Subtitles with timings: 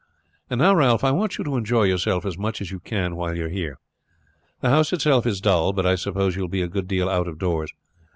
[0.49, 3.37] And now, Ralph, I want you to enjoy yourself as much as you can while
[3.37, 3.77] you are here.
[4.61, 7.27] The house itself is dull, but I suppose you will be a good deal out
[7.27, 7.71] of doors.